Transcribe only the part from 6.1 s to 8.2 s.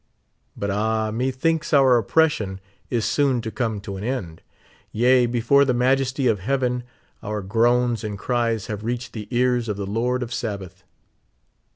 of heaven our groans and